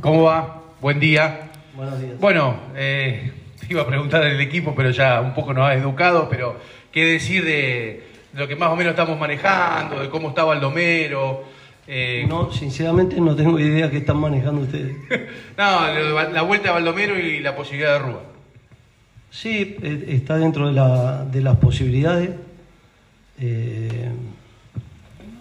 [0.00, 0.62] ¿Cómo va?
[0.80, 1.50] Buen día.
[1.76, 2.18] Buenos días.
[2.20, 3.32] Bueno, eh,
[3.68, 6.56] iba a preguntar del equipo, pero ya un poco nos ha educado, pero
[6.92, 11.44] ¿qué decir de lo que más o menos estamos manejando, de cómo está Baldomero?
[11.86, 14.96] Eh, No, sinceramente no tengo idea qué están manejando ustedes.
[15.58, 18.20] no, la vuelta a Baldomero y la posibilidad de Rúa.
[19.30, 22.30] Sí, eh, está dentro de, la- de las posibilidades.
[23.40, 24.08] Eh,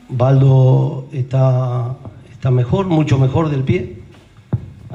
[0.09, 1.95] Baldo está,
[2.31, 3.98] está mejor, mucho mejor del pie,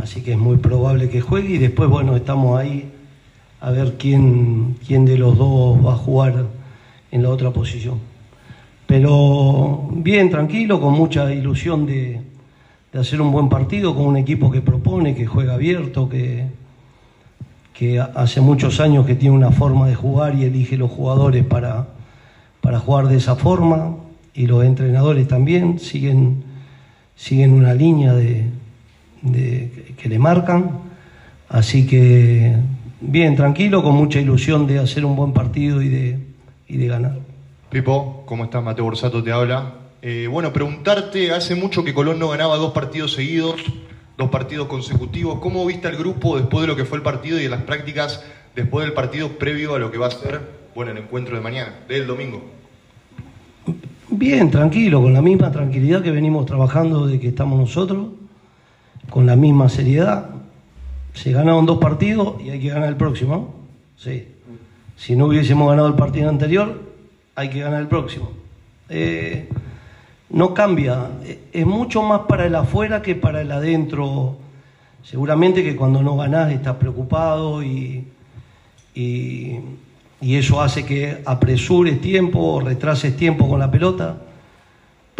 [0.04, 2.92] así que es muy probable que juegue y después, bueno, estamos ahí
[3.62, 6.44] a ver quién, quién de los dos va a jugar
[7.10, 7.98] en la otra posición.
[8.86, 12.20] Pero bien, tranquilo, con mucha ilusión de,
[12.92, 16.48] hacer un buen partido con un equipo que propone, que juega abierto, que,
[17.72, 21.88] que hace muchos años que tiene una forma de jugar y elige los jugadores para,
[22.60, 23.96] para jugar de esa forma
[24.34, 26.44] y los entrenadores también siguen,
[27.16, 28.44] siguen una línea de,
[29.24, 30.78] de- que le marcan.
[31.48, 32.56] Así que
[33.00, 36.18] bien, tranquilo, con mucha ilusión de hacer un buen partido y de,
[36.68, 37.18] y de ganar.
[37.70, 38.62] Pipo, ¿cómo estás?
[38.62, 39.74] Mateo Borsato te habla.
[40.00, 43.56] Eh, bueno, preguntarte, hace mucho que Colón no ganaba dos partidos seguidos,
[44.16, 45.38] dos partidos consecutivos.
[45.40, 48.22] ¿Cómo viste al grupo después de lo que fue el partido y en las prácticas
[48.54, 50.40] después del partido previo a lo que va a ser,
[50.74, 52.44] bueno, el encuentro de mañana, del domingo?
[54.10, 58.08] Bien, tranquilo, con la misma tranquilidad que venimos trabajando de que estamos nosotros,
[59.10, 60.30] con la misma seriedad.
[61.12, 63.54] Se ganaron dos partidos y hay que ganar el próximo.
[63.96, 64.28] Sí.
[64.96, 66.80] Si no hubiésemos ganado el partido anterior,
[67.34, 68.30] hay que ganar el próximo.
[68.88, 69.48] Eh,
[70.30, 74.36] no cambia, Eh, es mucho más para el afuera que para el adentro.
[75.02, 78.06] Seguramente que cuando no ganás estás preocupado y,
[78.94, 79.58] y,
[80.20, 84.16] y eso hace que apresures tiempo o retrases tiempo con la pelota,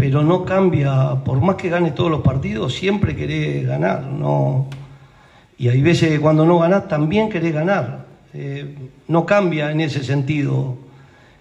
[0.04, 4.66] pero no cambia, por más que ganes todos los partidos, siempre querés ganar, no,
[5.56, 8.04] y hay veces que cuando no ganás también querés ganar,
[8.36, 8.66] Eh,
[9.06, 10.76] no cambia en ese sentido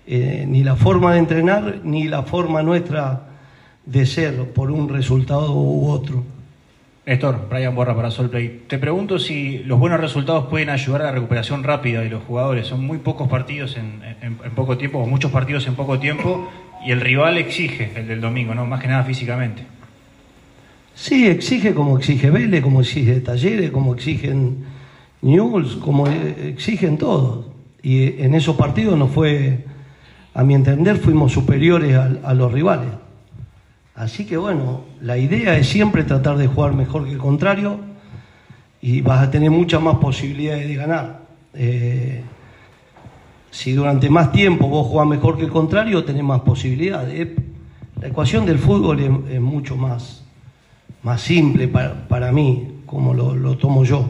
[0.06, 3.22] eh, ni la forma de entrenar ni la forma nuestra
[3.84, 6.24] de ser por un resultado u otro.
[7.08, 8.66] Néstor, Brian Borra para Solplay.
[8.68, 12.68] Te pregunto si los buenos resultados pueden ayudar a la recuperación rápida de los jugadores.
[12.68, 16.48] Son muy pocos partidos en poco tiempo, o muchos partidos en poco tiempo,
[16.86, 18.66] y el rival exige el del domingo, ¿no?
[18.66, 19.64] Más que nada físicamente.
[20.96, 24.66] Sí, exige como exige Vélez, como exige Talleres, como exigen
[25.22, 27.48] Newell's, como eh, exigen todos.
[27.82, 29.66] Y en esos partidos no fue,
[30.34, 32.90] a mi entender, fuimos superiores a, a los rivales.
[33.96, 37.80] Así que bueno, la idea es siempre tratar de jugar mejor que el contrario
[38.82, 41.22] y vas a tener muchas más posibilidades de ganar.
[41.54, 42.22] Eh,
[43.54, 47.14] si durante más tiempo vos jugás mejor que el contrario, tenés más posibilidades.
[47.14, 47.36] Eh,
[48.02, 49.00] La ecuación del fútbol
[49.30, 50.24] es, mucho más,
[51.04, 54.10] más simple para, para mí, como lo, lo tomo yo.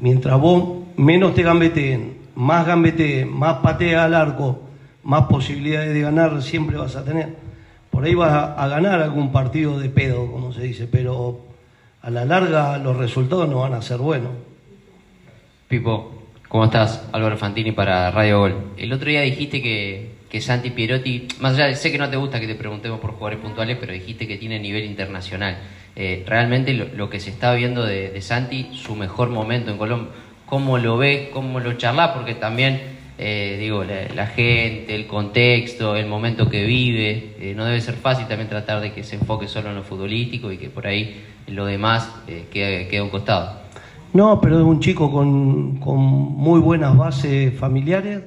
[0.00, 4.60] Mientras vos menos te gambeteen, más gambeteen, más pateas al arco,
[5.02, 7.34] más posibilidades de ganar siempre vas a tener.
[7.90, 11.40] Por ahí vas a, a ganar algún partido de pedo, como se dice, pero
[12.02, 14.30] a la larga los resultados no van a ser buenos.
[15.66, 16.23] Pipo,
[16.54, 17.02] ¿cómo estás?
[17.10, 18.54] Álvaro Fantini para Radio Gol.
[18.76, 22.16] El otro día dijiste que, que Santi Pierotti, más allá de, sé que no te
[22.16, 25.58] gusta que te preguntemos por jugadores puntuales, pero dijiste que tiene nivel internacional.
[25.96, 30.12] Eh, realmente lo, que se está viendo de, Santi, su mejor momento en Colombia,
[30.46, 31.30] ¿cómo lo ves?
[31.32, 32.12] ¿Cómo lo charlas?
[32.12, 32.80] Porque también,
[33.18, 37.96] eh, digo, la, la gente, el contexto, el momento que vive, eh, no debe ser
[37.96, 41.20] fácil también tratar de que se enfoque solo en lo futbolístico y que por ahí
[41.48, 43.63] lo demás eh, quede, quede a un costado.
[44.14, 48.22] No, pero es un chico con, con muy buenas bases familiares,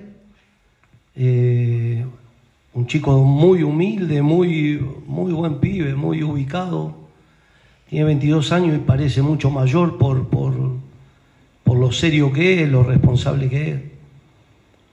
[1.15, 2.05] eh,
[2.73, 6.93] un chico muy humilde, muy, muy buen pibe, muy ubicado.
[7.89, 10.55] Tiene 22 años y parece mucho mayor por, por,
[11.63, 13.81] por lo serio que es, lo responsable que es.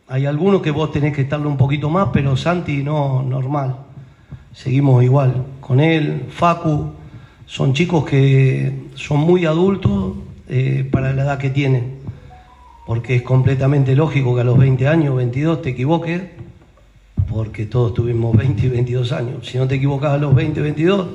[0.06, 3.78] Hay algunos que vos tenés que estarle un poquito más, pero Santi no, normal.
[4.53, 6.93] Seguimos igual con él, Facu.
[7.47, 10.19] Son chicos que son muy adultos
[10.49, 11.99] eh, para la edad que tienen.
[12.87, 16.23] Porque es completamente lógico que a los 20 años, 22, te equivoques,
[17.29, 19.46] porque todos tuvimos 20 y 22 años.
[19.46, 21.06] Si no te equivocas a los 20, 22,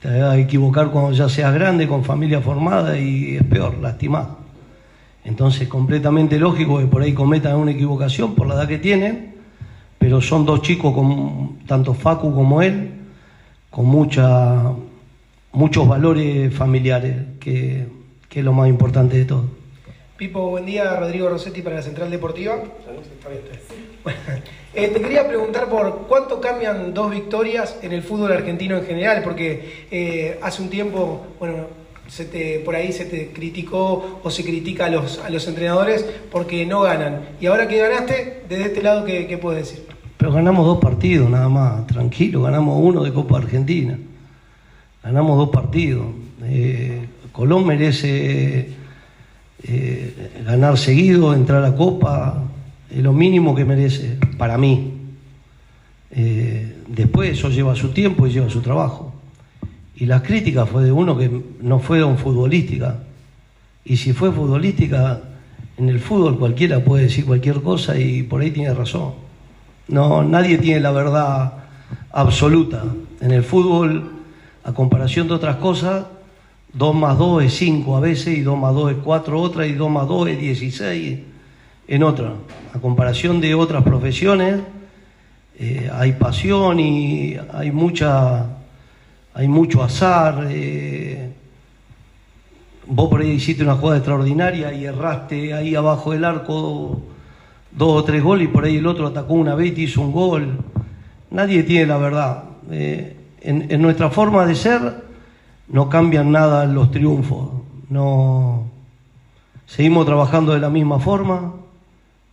[0.00, 4.36] te vas a equivocar cuando ya seas grande, con familia formada y es peor, lastimar.
[5.24, 9.34] Entonces, completamente lógico que por ahí cometan una equivocación por la edad que tienen,
[9.98, 12.90] pero son dos chicos, con, tanto Facu como él,
[13.70, 14.72] con mucha,
[15.52, 17.86] muchos valores familiares, que,
[18.36, 19.46] que es lo más importante de todo.
[20.18, 20.94] Pipo, buen día.
[20.94, 22.56] Rodrigo Rossetti para la Central Deportiva.
[22.56, 23.40] Está bien, está bien.
[24.04, 24.18] Bueno,
[24.74, 29.22] eh, te quería preguntar por cuánto cambian dos victorias en el fútbol argentino en general,
[29.24, 31.64] porque eh, hace un tiempo, bueno,
[32.08, 36.04] se te, por ahí se te criticó o se critica a los, a los entrenadores
[36.30, 37.30] porque no ganan.
[37.40, 39.86] Y ahora que ganaste, desde este lado, ¿qué, qué puedes decir?
[40.18, 43.98] Pero ganamos dos partidos nada más, tranquilo, ganamos uno de Copa Argentina.
[45.02, 46.04] Ganamos dos partidos.
[46.42, 47.06] Eh,
[47.36, 48.66] Colón merece
[49.62, 52.44] eh, ganar seguido, entrar a Copa,
[52.90, 54.94] es lo mínimo que merece para mí.
[56.12, 59.12] Eh, después eso lleva su tiempo y lleva su trabajo.
[59.96, 61.30] Y la crítica fue de uno que
[61.60, 63.00] no fueron futbolística.
[63.84, 65.20] Y si fue futbolística,
[65.76, 69.12] en el fútbol cualquiera puede decir cualquier cosa y por ahí tiene razón.
[69.88, 71.52] No, nadie tiene la verdad
[72.12, 72.82] absoluta.
[73.20, 74.10] En el fútbol,
[74.64, 76.06] a comparación de otras cosas,
[76.76, 79.72] 2 más 2 es 5 a veces y 2 más 2 es 4 otra y
[79.72, 81.18] 2 más 2 es 16
[81.88, 82.34] en otra.
[82.74, 84.60] A comparación de otras profesiones,
[85.58, 88.46] eh, hay pasión y hay mucha
[89.32, 90.48] hay mucho azar.
[90.50, 91.30] Eh,
[92.86, 97.00] vos por ahí hiciste una jugada extraordinaria y erraste ahí abajo del arco
[97.70, 100.12] dos o tres goles y por ahí el otro atacó una vez y hizo un
[100.12, 100.58] gol.
[101.30, 102.44] Nadie tiene la verdad.
[102.70, 105.05] Eh, en, en, nuestra forma de ser
[105.68, 107.50] no cambian nada los triunfos.
[107.88, 108.64] No
[109.66, 111.54] seguimos trabajando de la misma forma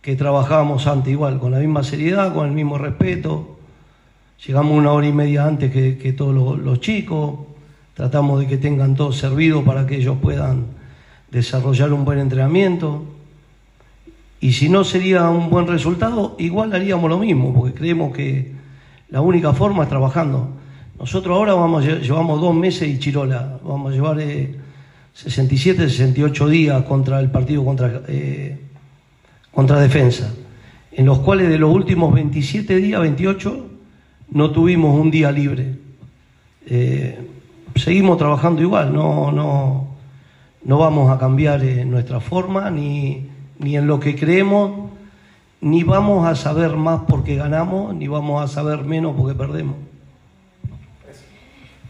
[0.02, 3.56] que trabajábamos antes, igual, con la misma seriedad, con el mismo respeto.
[4.46, 7.38] Llegamos una hora y media antes que, todos los, los, chicos.
[7.94, 10.66] Tratamos de que tengan todo servido para que ellos puedan
[11.30, 13.04] desarrollar un buen entrenamiento.
[14.40, 18.52] Y si no sería un buen resultado, igual haríamos lo mismo, porque creemos que
[19.08, 20.50] la única forma es trabajando.
[20.98, 24.54] Nosotros ahora vamos, llevamos dos meses y Chirola, vamos a llevar eh,
[25.14, 28.58] 67, 68 días contra el partido contra, eh,
[29.52, 30.32] contra Defensa,
[30.92, 33.66] en los cuales de los últimos 27 días, 28,
[34.30, 35.76] no tuvimos un día libre.
[36.66, 37.18] Eh,
[37.76, 39.88] seguimos trabajando igual, no, no,
[40.64, 44.90] no vamos a cambiar eh, nuestra forma ni, ni en lo que creemos,
[45.60, 49.76] ni vamos a saber más porque ganamos, ni vamos a saber menos porque perdemos.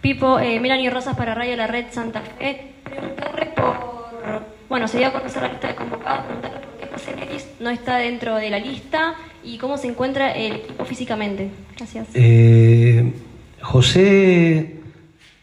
[0.04, 2.72] Pipo, eh, Melanie Rosas para Radio La Red Santa Fe.
[2.84, 7.16] Preguntarle por, bueno, se dio a conocer la lista de convocados, preguntarle por qué José
[7.16, 11.48] Neris no está dentro de la lista y cómo se encuentra el equipo físicamente.
[11.78, 12.08] Gracias.
[12.12, 13.14] Eh,
[13.62, 14.74] José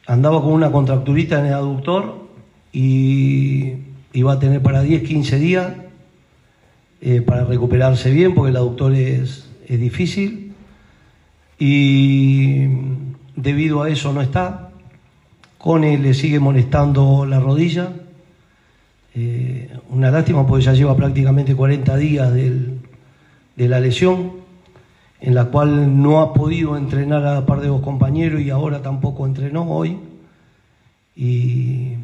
[0.05, 2.27] andaba con una contracturita en el aductor
[2.71, 3.77] y
[4.13, 5.73] iba a tener para 10, 15 días
[7.01, 10.53] eh, para recuperarse bien, porque el aductor es, es difícil.
[11.57, 12.67] Y
[13.41, 14.69] debido a eso no está.
[15.57, 17.93] Cone le sigue molestando la rodilla.
[19.13, 22.79] Eh, una lástima porque ya lleva prácticamente 40 días del,
[23.55, 24.31] de la lesión,
[25.19, 29.25] en la cual no ha podido entrenar a par de los compañeros y ahora tampoco
[29.25, 29.97] entrenó hoy.
[31.15, 31.95] Y,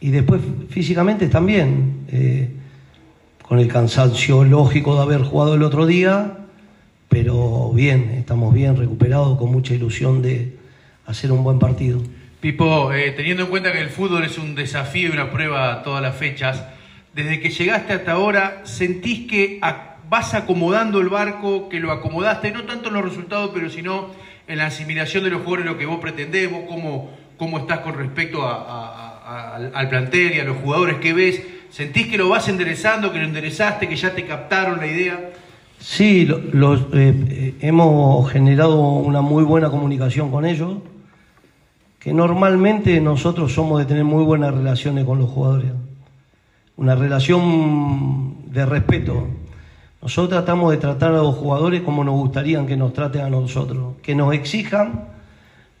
[0.00, 2.56] y después físicamente también, eh,
[3.46, 6.39] con el cansancio lógico de haber jugado el otro día,
[7.10, 10.56] pero bien, estamos bien recuperados, con mucha ilusión de
[11.04, 12.00] hacer un buen partido.
[12.40, 16.00] Pipo, eh, teniendo en cuenta que el fútbol es un desafío y una prueba todas
[16.00, 16.64] las fechas,
[17.12, 19.60] desde que llegaste hasta ahora, ¿sentís que
[20.08, 24.10] vas acomodando el barco, que lo acomodaste, no tanto en los resultados, pero sino
[24.46, 27.94] en la asimilación de los jugadores, lo que vos pretendés, vos cómo, cómo estás con
[27.94, 31.42] respecto a, al plantel y a los jugadores que ves?
[31.70, 35.30] ¿Sentís que lo vas enderezando, que lo enderezaste, que ya te captaron la idea?
[35.80, 40.76] Sí, lo, los, eh, hemos generado una muy buena comunicación con ellos,
[41.98, 45.72] que normalmente nosotros somos de tener muy buenas relaciones con los jugadores,
[46.76, 49.26] una relación de respeto.
[50.02, 53.94] Nosotros tratamos de tratar a los jugadores como nos gustaría que nos traten a nosotros,
[54.02, 55.08] que nos exijan,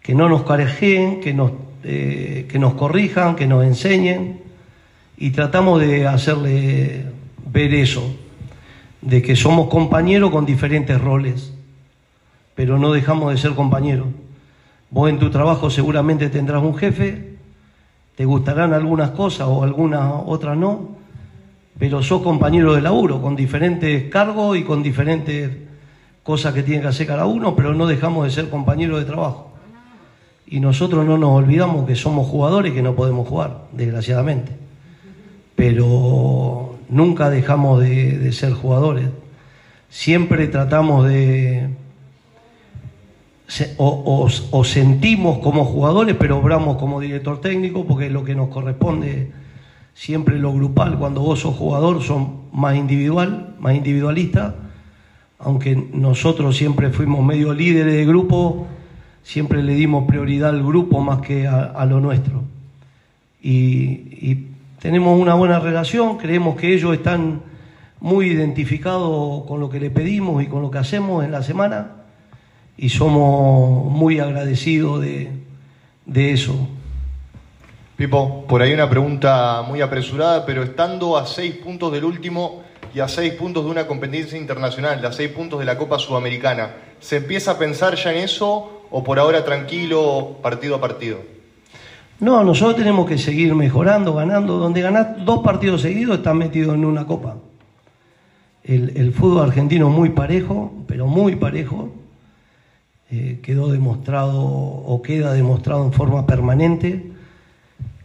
[0.02, 1.52] que no nos carejeen, que nos,
[1.84, 4.40] eh, que nos corrijan, que nos enseñen,
[5.18, 7.04] y tratamos de hacerle
[7.52, 8.14] ver eso
[9.02, 11.52] de que somos compañeros con diferentes roles,
[12.54, 14.08] pero no dejamos de ser compañeros.
[14.90, 17.36] Vos en tu trabajo seguramente tendrás un jefe,
[18.16, 20.96] te gustarán algunas cosas o algunas otras no,
[21.78, 25.50] pero sos compañero de laburo, con diferentes cargos y con diferentes
[26.22, 29.52] cosas que tiene que hacer cada uno, pero no dejamos de ser compañeros de trabajo.
[30.46, 34.52] Y nosotros no nos olvidamos que somos jugadores que no podemos jugar, desgraciadamente.
[35.54, 39.08] Pero nunca dejamos de, ser jugadores.
[39.88, 41.70] Siempre tratamos de...
[43.78, 49.32] O, sentimos como jugadores, pero obramos como director técnico, porque es lo que nos corresponde
[49.92, 50.96] siempre lo grupal.
[50.98, 54.54] Cuando vos sos jugador, son más individual, más individualista,
[55.40, 58.68] aunque nosotros siempre fuimos medio líderes de grupo,
[59.24, 62.44] siempre le dimos prioridad al grupo más que a lo nuestro.
[63.42, 64.49] y,
[64.80, 67.42] tenemos una buena relación, creemos que ellos están
[68.00, 71.96] muy identificados con lo que le pedimos y con lo que hacemos en la semana
[72.78, 75.30] y somos muy agradecidos de,
[76.06, 76.54] de eso.
[77.96, 82.62] Pipo, por ahí una pregunta muy apresurada, pero estando a seis puntos del último
[82.94, 86.70] y a seis puntos de una competencia internacional, a seis puntos de la Copa Sudamericana,
[87.00, 91.18] ¿se empieza a pensar ya en eso o por ahora tranquilo, partido a partido?
[92.20, 94.58] No, nosotros tenemos que seguir mejorando, ganando.
[94.58, 97.36] Donde ganás dos partidos seguidos estás metido en una copa.
[98.62, 101.90] El, fútbol argentino muy parejo, pero muy parejo.
[103.10, 107.10] Eh, quedó demostrado o queda demostrado en forma permanente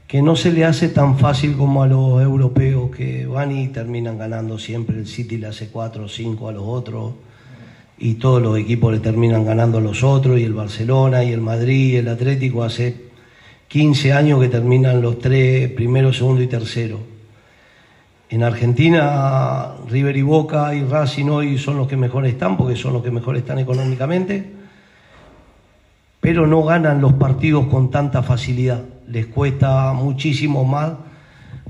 [0.08, 4.18] que no se le hace tan fácil como a los europeos que van y terminan
[4.18, 4.98] ganando siempre.
[4.98, 7.14] El City le hace 4 o 5 a los otros
[7.98, 11.42] y todos los equipos le terminan ganando a los otros y el Barcelona y el
[11.42, 13.05] Madrid y el Atlético hace
[13.68, 17.00] 15 años que terminan los tres, primero, segundo y tercero.
[18.30, 22.94] En Argentina, River y Boca y Racing hoy son los que mejor están, porque son
[22.94, 24.52] los que mejor están económicamente,
[26.20, 28.82] pero no ganan los partidos con tanta facilidad.
[29.08, 30.94] Les cuesta muchísimo más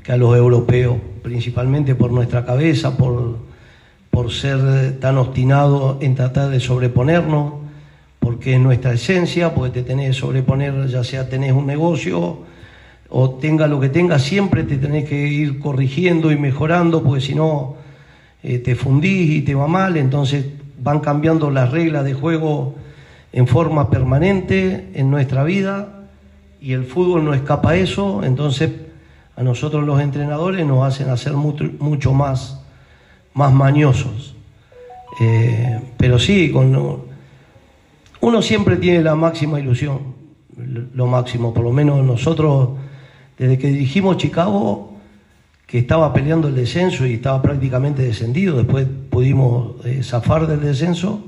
[0.02, 3.38] que a los europeos, principalmente por nuestra cabeza, por,
[4.10, 7.65] por ser tan obstinados en tratar de sobreponernos
[8.26, 12.40] porque es nuestra esencia, porque te tenés que sobreponer, ya sea tenés un negocio
[13.08, 17.36] o tenga lo que tenga, siempre te tenés que ir corrigiendo y mejorando, porque si
[17.36, 17.76] no
[18.42, 20.44] eh, te fundís y te va mal, entonces
[20.82, 22.74] van cambiando las reglas de juego
[23.32, 26.08] en forma permanente en nuestra vida
[26.60, 28.72] y el fútbol no escapa a eso, entonces
[29.36, 32.60] a nosotros los entrenadores nos hacen hacer mucho, más,
[33.36, 34.36] más mañosos.
[35.22, 36.72] Eh, pero sí, con
[38.26, 40.00] uno siempre tiene la máxima ilusión,
[40.96, 42.70] lo máximo, por lo menos nosotros,
[43.38, 44.96] desde que dirigimos Chicago,
[45.68, 51.24] que estaba peleando el descenso y estaba prácticamente descendido, después pudimos eh, zafar del descenso,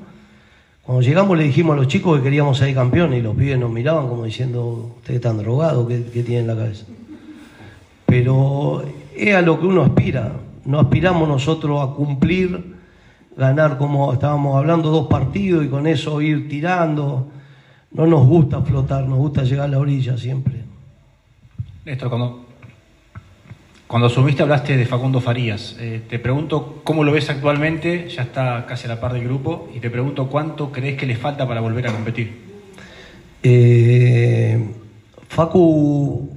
[0.81, 3.69] cuando llegamos le dijimos a los chicos que queríamos ser campeones y los pibes nos
[3.69, 6.85] miraban como diciendo, ustedes están drogados, ¿qué, qué tienen en la cabeza?
[8.07, 8.83] Pero
[9.15, 10.31] es a lo que uno aspira,
[10.65, 12.76] no aspiramos nosotros a cumplir
[13.37, 17.29] ganar, como estábamos hablando, dos partidos y con eso ir tirando.
[17.91, 20.55] No nos gusta flotar, nos gusta llegar a la orilla siempre.
[21.85, 22.45] Néstor, cuando,
[23.85, 25.77] cuando asumiste hablaste de Facundo Farías.
[25.79, 29.69] Eh, te pregunto cómo lo ves actualmente, ya está casi a la par del grupo,
[29.73, 32.47] y te pregunto cuánto crees que le falta para volver a competir.
[33.43, 34.73] Eh,
[35.29, 36.35] Facu,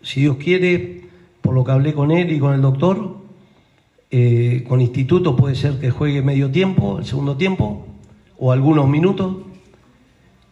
[0.00, 1.02] si Dios quiere,
[1.42, 3.17] por lo que hablé con él y con el doctor,
[4.10, 7.86] eh, con Instituto puede ser que juegue medio tiempo, el segundo tiempo,
[8.38, 9.36] o algunos minutos.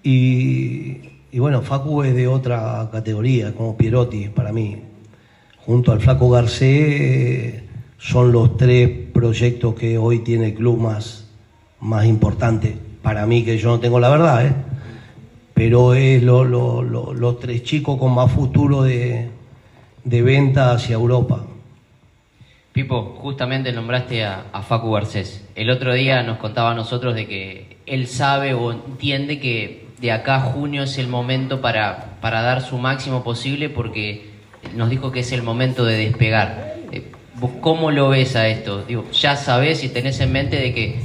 [0.03, 1.01] Y,
[1.39, 4.77] bueno, Facu es de otra categoría, como Pierotti para mí.
[5.65, 7.63] Junto al Flaco Garcés
[7.99, 11.29] son los tres proyectos que hoy tiene el club más,
[11.81, 12.77] más importante.
[13.03, 14.55] Para mí, que yo no tengo la verdad, ¿eh?
[15.55, 19.31] pero es los tres chicos con más futuro de,
[20.05, 21.47] de venta hacia Europa.
[22.77, 25.43] Pipo, justamente nombraste a, Facu Garcés.
[25.55, 30.13] El otro día nos contaba a nosotros de que él sabe o entiende que de
[30.13, 34.29] acá a junio es el momento para, para dar su máximo posible porque
[34.77, 36.75] nos dijo que es el momento de despegar.
[36.93, 37.11] Eh,
[37.63, 38.83] cómo lo ves a esto?
[38.83, 41.01] Digo, ¿Ya sabes y tenés en mente de que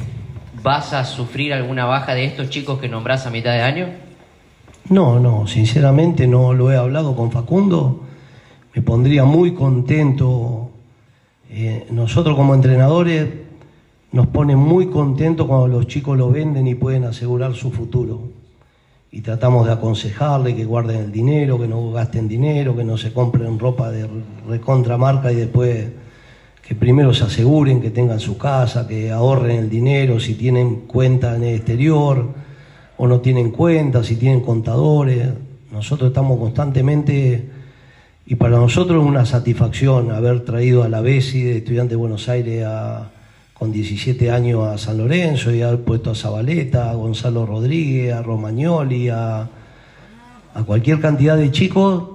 [0.62, 3.88] vas a sufrir alguna baja de estos chicos que nombrás a mitad de año?
[4.90, 8.04] No, no, sinceramente no lo he hablado con Facundo.
[8.76, 10.71] Me pondría muy contento
[11.54, 13.28] eh, nosotros como entrenadores
[14.14, 18.22] nos pone muy contentos cuando los chicos lo venden y pueden asegurar su futuro.
[19.12, 23.12] Y tratamos de aconsejarle que guarden el dinero, que no gasten dinero, que no se
[23.12, 24.08] compren ropa de
[24.48, 25.88] recontra marca y después
[26.66, 31.36] que primero se aseguren que tengan su casa, que ahorren el dinero, si tienen cuenta
[31.36, 32.30] en el exterior
[32.98, 35.28] o no tienen cuenta, si tienen contadores.
[35.70, 37.61] Nosotros estamos constantemente
[38.26, 42.30] y para nosotros es una satisfacción haber traído a la Bessi de estudiante de Buenos
[42.30, 42.66] Aires
[43.54, 48.22] con 17 años a San Lorenzo y haber puesto a Zabaleta, a Gonzalo Rodríguez, a
[48.22, 49.50] Romagnoli, a,
[50.66, 52.06] cualquier cantidad de chicos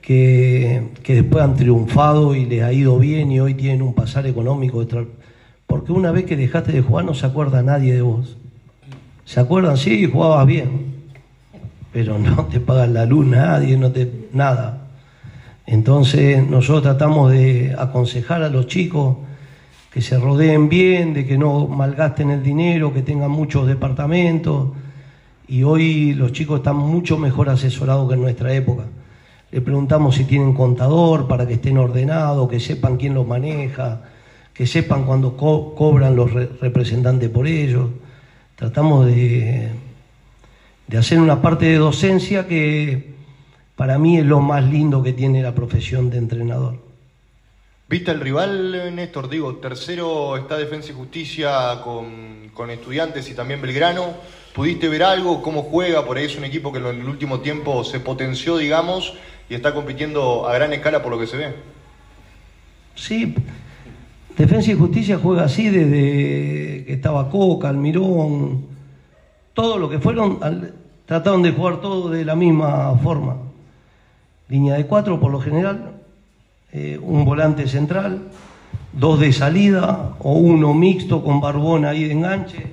[0.00, 4.84] que, después han triunfado y les ha ido bien y hoy tienen un pasar económico.
[5.66, 8.36] Porque una vez que dejaste de jugar no se acuerda nadie de vos.
[9.24, 9.76] ¿Se acuerdan?
[9.76, 10.94] Sí, jugabas bien.
[11.92, 14.28] Pero no te pagan la luz nadie, no te.
[14.32, 14.79] nada.
[15.70, 19.16] Entonces nosotros tratamos de aconsejar a los chicos
[19.92, 24.70] que se rodeen bien, de que no malgasten el dinero, que tengan muchos departamentos.
[25.46, 28.84] Y hoy los chicos están mucho mejor asesorados que en nuestra época.
[29.52, 34.00] le preguntamos si tienen contador para que estén ordenados, que sepan quién los maneja,
[34.54, 37.88] que sepan cuándo co- cobran los re- representantes por ellos.
[38.56, 39.70] Tratamos de,
[40.86, 43.14] de hacer una parte de docencia que
[43.80, 46.74] para mí es lo más lindo que tiene la profesión de entrenador.
[47.88, 49.30] ¿Viste el rival, Néstor?
[49.30, 54.16] Digo, tercero está Defensa y Justicia con, con Estudiantes y también Belgrano.
[54.54, 55.40] ¿Pudiste ver algo?
[55.40, 56.04] ¿Cómo juega?
[56.04, 59.14] Por ahí es un equipo que en el último tiempo se potenció, digamos,
[59.48, 61.54] y está compitiendo a gran escala por lo que se ve.
[62.96, 63.34] Sí,
[64.36, 68.66] Defensa y Justicia juega así desde que estaba Coca, Almirón,
[69.54, 70.38] todo lo que fueron,
[71.06, 73.49] trataron de jugar todo de la misma forma.
[74.50, 75.92] Línea de cuatro por lo general,
[76.72, 78.28] eh, un volante central,
[78.92, 82.66] dos de salida o uno mixto con Barbón ahí de enganche,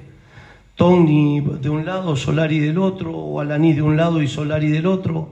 [0.76, 4.86] Tony de un lado, Solari del otro, o Alaní de un lado y Solari del
[4.88, 5.30] otro,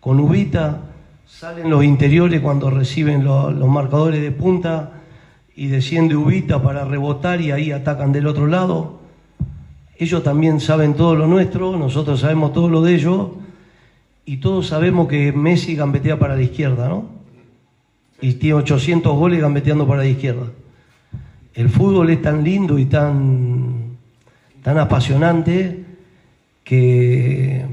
[0.00, 0.80] con Ubita,
[1.26, 4.92] salen los interiores cuando reciben lo- los marcadores de punta
[5.56, 9.00] y desciende Ubita para rebotar y ahí atacan del otro lado.
[9.98, 13.28] Ellos también saben todo lo nuestro, nosotros sabemos todo lo de ellos
[14.24, 17.06] y todos sabemos que Messi gambetea para la izquierda, ¿no?
[18.20, 20.46] Y tiene 800 goles gambeteando para la izquierda.
[21.54, 23.96] El fútbol es tan lindo y tan,
[24.62, 25.84] tan apasionante
[26.64, 27.64] que,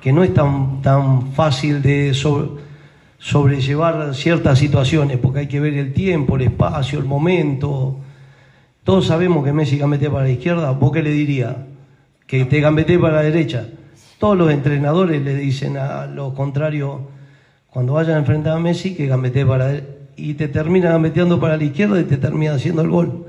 [0.00, 2.62] que no es tan, tan fácil de sobre-
[3.18, 7.96] sobrellevar ciertas situaciones, porque hay que ver el tiempo, el espacio, el momento.
[8.84, 11.66] Todos sabemos que Messi gambetea para la izquierda, ¿vos qué le diría?
[12.26, 13.66] Que te gambetee para la derecha.
[14.18, 17.00] Todos los entrenadores le dicen a los contrarios,
[17.70, 19.88] cuando vayan a enfrentar a Messi, que gambetee para derecha.
[20.16, 23.26] Y te termina gambeteando para la izquierda y te termina haciendo el gol.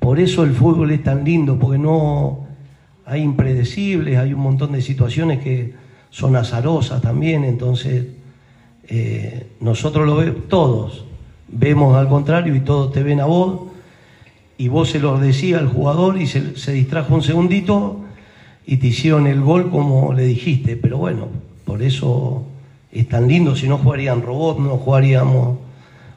[0.00, 2.48] Por eso el fútbol es tan lindo, porque no
[3.06, 5.74] hay impredecibles, hay un montón de situaciones que
[6.10, 8.06] son azarosas también, entonces
[8.88, 11.04] eh, nosotros lo vemos, todos
[11.48, 13.62] vemos al contrario y todos te ven a vos,
[14.56, 18.00] y vos se lo decía al jugador y se, se distrajo un segundito
[18.68, 21.30] y te hicieron el gol como le dijiste, pero bueno,
[21.64, 22.46] por eso
[22.92, 25.58] es tan lindo, si no jugarían robot, no jugaríamos,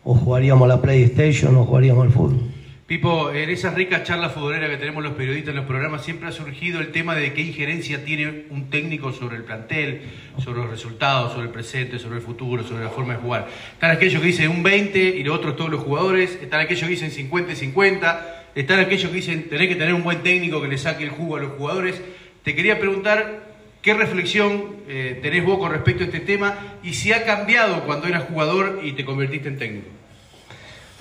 [0.03, 2.41] o jugaríamos la PlayStation, o jugaríamos al fútbol.
[2.87, 6.33] Pipo, en esas ricas charlas futboleras que tenemos los periodistas en los programas siempre ha
[6.33, 10.01] surgido el tema de qué injerencia tiene un técnico sobre el plantel,
[10.37, 13.47] sobre los resultados, sobre el presente, sobre el futuro, sobre la forma de jugar.
[13.71, 16.89] Están aquellos que dicen un 20 y los otros todos los jugadores, están aquellos que
[16.89, 20.67] dicen 50 y 50, están aquellos que dicen tener que tener un buen técnico que
[20.67, 22.01] le saque el jugo a los jugadores.
[22.43, 23.43] Te quería preguntar
[23.83, 28.07] qué reflexión eh, tenés vos con respecto a este tema y si ha cambiado cuando
[28.07, 29.87] eras jugador y te convertiste en técnico.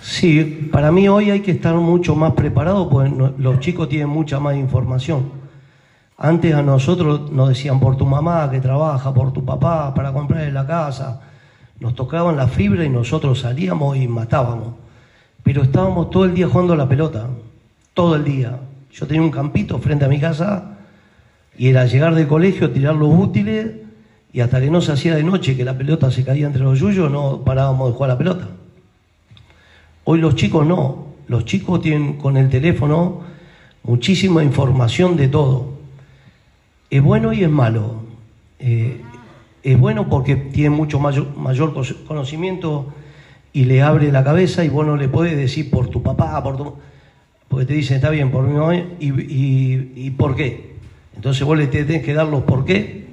[0.03, 4.39] Sí, para mí hoy hay que estar mucho más preparado porque los chicos tienen mucha
[4.39, 5.33] más información.
[6.19, 10.53] Antes a nosotros nos decían por tu mamá que trabaja, por tu papá para comprarle
[10.53, 11.23] la casa.
[11.79, 14.75] Nos tocaban la fibra y nosotros salíamos y matábamos.
[15.43, 17.29] Pero estábamos todo el día jugando a la pelota,
[17.95, 18.59] todo el día.
[18.93, 20.77] Yo tenía un campito frente a mi casa
[21.61, 23.73] y era llegar del colegio, tirar los útiles
[24.33, 26.81] y hasta que no se hacía de noche, que la pelota se caía entre los
[26.81, 28.49] yuyos, no parábamos de jugar la pelota.
[30.05, 33.21] Hoy los chicos no, los chicos tienen con el teléfono
[33.83, 35.75] muchísima información de todo.
[36.89, 38.05] Es bueno y es malo.
[38.59, 39.03] Eh,
[39.63, 41.75] es bueno porque tiene mucho mayor, mayor
[42.09, 42.95] conocimiento
[43.53, 46.57] y le abre la cabeza y vos no le podés decir por tu papá, por
[46.57, 46.75] tu...
[47.49, 50.70] Porque te dicen, está bien, por mi mamá, y, y, y por qué.
[51.21, 53.05] Entonces vos le tenés que dar los por qué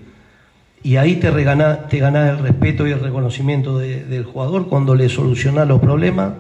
[0.82, 4.96] y ahí te, regana- te ganás el respeto y el reconocimiento de- del jugador cuando
[4.96, 6.32] le solucionás los problemas.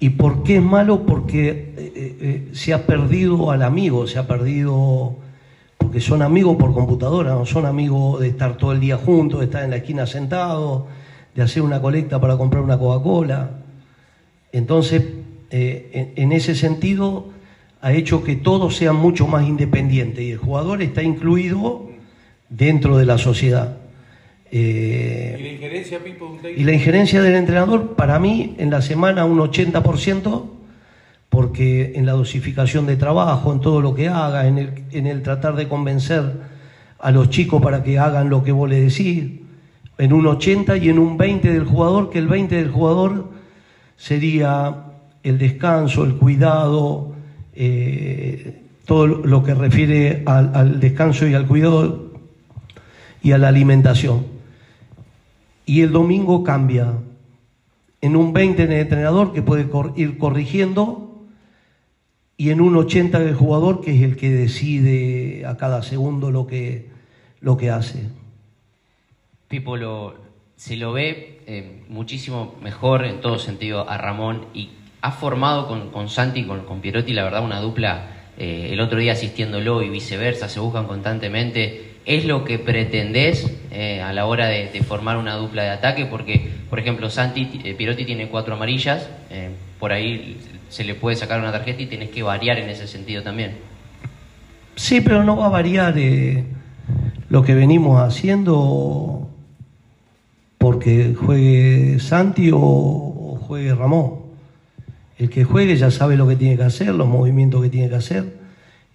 [0.00, 1.06] ¿Y por qué es malo?
[1.06, 5.14] Porque eh, eh, eh, se ha perdido al amigo, se ha perdido,
[5.78, 9.46] porque son amigos por computadora, no son amigos de estar todo el día juntos, de
[9.46, 10.82] estar en la esquina sentados,
[11.34, 13.52] de hacer una colecta para comprar una Coca-Cola.
[14.52, 15.02] Entonces,
[15.48, 17.32] en, en ese sentido,
[17.84, 21.90] ha hecho que todos sean mucho más independientes y el jugador está incluido
[22.48, 23.76] dentro de la sociedad.
[24.50, 29.26] Eh, ¿Y la injerencia, Pipo, y la injerencia del entrenador, para mí, en la semana
[29.26, 30.44] un 80%,
[31.28, 35.22] porque en la dosificación de trabajo, en todo lo que haga, en el, en el
[35.22, 36.22] tratar de convencer
[36.98, 39.24] a los chicos para que hagan lo que vos le decís,
[39.98, 43.28] en un 80 y en un 20 del jugador, que el 20 del jugador
[43.98, 44.86] sería
[45.22, 47.13] el descanso, el cuidado,
[47.54, 52.12] eh, todo lo que refiere al, descanso y al cuidado
[53.22, 54.26] y a la alimentación
[55.66, 56.92] y el domingo cambia
[58.00, 61.22] en un 20 en el entrenador que puede ir corrigiendo
[62.36, 66.46] y en un 80 del jugador que es el que decide a cada segundo lo
[66.46, 66.90] que,
[67.40, 68.08] lo que hace.
[69.48, 70.14] Pipo lo,
[70.56, 74.70] se lo ve eh, muchísimo mejor en todo sentido a Ramón y
[75.04, 78.06] ha formado con, con Santi, con, con Pierotti, la verdad, una dupla.
[78.38, 81.92] eh, el otro día asistiéndolo y viceversa, se buscan constantemente.
[82.06, 86.06] ¿Es lo que pretendés eh, a la hora de, formar una dupla de ataque?
[86.06, 90.38] Porque, por ejemplo, Santi, eh, Pierotti tiene cuatro amarillas, eh, por ahí
[90.70, 93.56] se le puede sacar una tarjeta y tenés que variar en ese sentido también.
[94.74, 95.94] Sí, pero no va a variar
[97.28, 99.28] lo que venimos haciendo
[100.56, 104.23] porque juegue Santi o juegue Ramón.
[105.16, 107.94] El que juegue ya sabe lo que tiene que hacer, los movimientos que tiene que
[107.94, 108.36] hacer.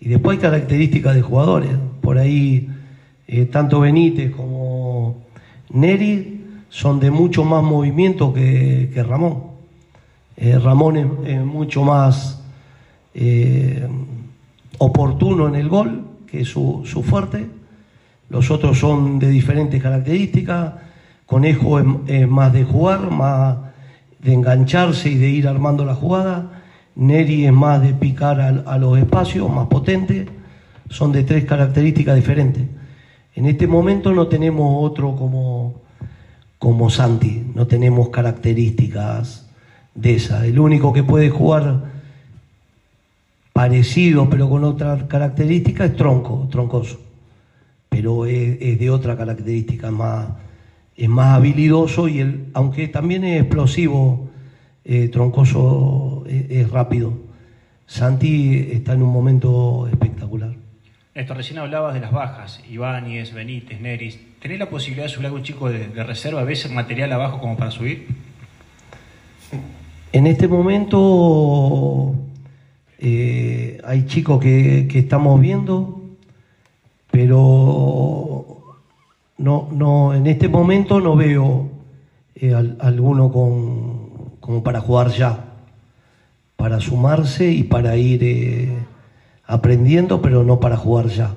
[0.02, 1.72] Y después características de jugadores.
[2.02, 2.70] Por ahí,
[3.28, 5.24] eh, tanto Benítez como
[5.70, 9.44] Neri son de mucho más movimiento que, Ramón.
[10.36, 12.42] Eh, Ramón es, mucho más
[13.14, 13.88] eh,
[14.78, 17.46] oportuno en el gol, que es su, su fuerte.
[18.30, 20.74] Los otros son de diferentes características.
[21.26, 23.69] Conejo es más de jugar, más
[24.20, 26.62] de engancharse y de ir armando la jugada.
[26.96, 30.28] Neri es más de picar a, los espacios, más potente.
[30.90, 32.64] Son de tres características diferentes.
[33.36, 35.82] En este momento no tenemos otro como,
[36.58, 39.48] como Santi, no tenemos características
[39.96, 40.46] de esa.
[40.46, 42.00] El único que puede jugar
[43.54, 47.00] parecido pero con otra característica es tronco, troncoso.
[47.88, 50.28] Pero es, es de otra característica, más,
[51.00, 54.30] es más habilidoso y el, aunque también es explosivo,
[54.84, 57.14] eh, troncoso es, es rápido.
[57.86, 60.54] Santi está en un momento espectacular.
[61.16, 64.20] Esto, recién hablabas de las bajas, Ibáñez, Benítez, Neris.
[64.42, 66.44] ¿Tenés la posibilidad de subir algún chico de, de reserva?
[66.44, 68.08] ¿Ves material abajo como para subir?
[70.12, 72.14] En este momento
[73.00, 76.04] eh, hay chicos que, que estamos viendo,
[77.10, 78.49] pero
[79.40, 81.70] no, no, en este momento no veo
[82.36, 85.46] eh, al- alguno con, como para jugar ya,
[86.56, 88.70] para sumarse y para ir eh,
[89.46, 91.34] aprendiendo, pero no para jugar ya.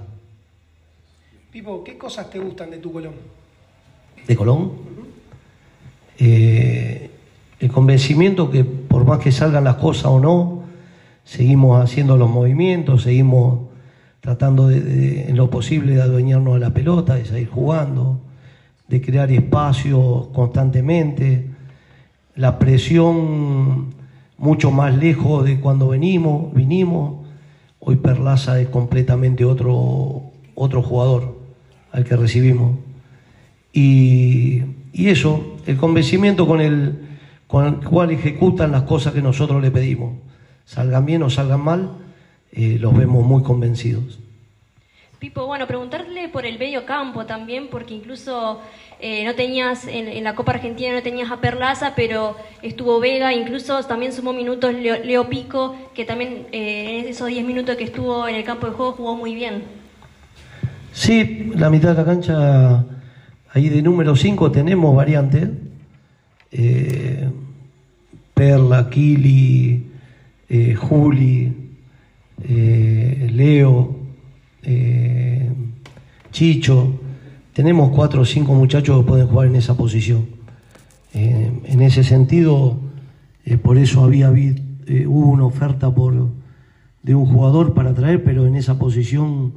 [1.50, 3.14] Pipo, ¿qué cosas te gustan de tu Colón?
[4.26, 4.72] de Colón.
[6.18, 7.10] Eh,
[7.60, 10.62] el convencimiento que por más que salgan las cosas o no,
[11.24, 13.60] seguimos haciendo los movimientos, seguimos
[14.22, 18.20] tratando de, en lo posible de adueñarnos de la pelota, de seguir jugando,
[18.86, 21.50] de crear espacios constantemente,
[22.36, 23.94] la presión
[24.38, 27.26] mucho más lejos de cuando venimos, vinimos.
[27.80, 30.22] Hoy Perlaza es completamente otro,
[30.54, 31.38] otro jugador
[31.90, 32.78] al que recibimos.
[33.72, 37.08] Y, y eso, el convencimiento con el,
[37.48, 40.14] con el cual ejecutan las cosas que nosotros le pedimos.
[40.64, 41.90] Salgan bien o salgan mal,
[42.52, 44.18] eh, los vemos muy convencidos.
[45.22, 48.60] Pipo, bueno, preguntarle por el medio campo también, porque incluso
[48.98, 53.32] eh, no tenías, en, en la Copa Argentina no tenías a Perlaza, pero estuvo Vega,
[53.32, 57.84] incluso también sumó minutos Leo, Leo Pico, que también eh, en esos 10 minutos que
[57.84, 59.62] estuvo en el campo de juego jugó muy bien.
[60.92, 62.84] Sí, la mitad de la cancha,
[63.52, 65.50] ahí de número 5 tenemos variantes.
[66.50, 67.30] Eh,
[68.34, 69.86] Perla, Kili,
[70.76, 71.61] Juli,
[72.42, 73.96] eh, Leo,
[74.62, 75.50] eh,
[76.30, 77.00] Chicho.
[77.52, 80.26] Tenemos cuatro o cinco muchachos que pueden jugar en esa posición.
[81.14, 82.78] Eh, en ese sentido,
[83.62, 86.30] por eso había hubo una oferta por,
[87.02, 89.52] de un jugador para traer, pero en esa posición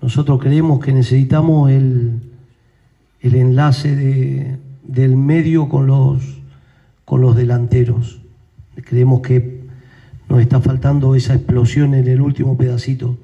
[0.00, 2.20] nosotros creemos que necesitamos el,
[3.20, 6.42] el enlace de- del medio con los,
[7.04, 8.20] con los delanteros.
[8.84, 9.51] Creemos que
[10.32, 13.18] nos está faltando esa explosión en el último pedacito.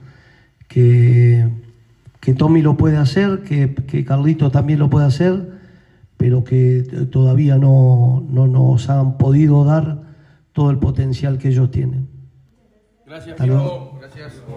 [0.68, 1.48] Que,
[2.20, 5.52] que Tommy lo puede hacer, que, que Carlito también lo puede hacer,
[6.18, 10.02] pero que todavía no, no nos han podido dar
[10.52, 12.08] todo el potencial que ellos tienen.
[13.06, 13.46] Gracias, Hasta.
[14.00, 14.42] Gracias.